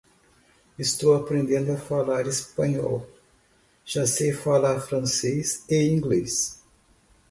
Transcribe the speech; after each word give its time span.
Estou 0.79 1.13
aprendendo 1.13 1.71
a 1.73 1.77
falar 1.77 2.25
espanhol, 2.25 3.07
já 3.85 4.07
sei 4.07 4.33
falar 4.33 4.81
francês 4.81 5.63
e 5.69 5.75
inglês. 5.93 6.59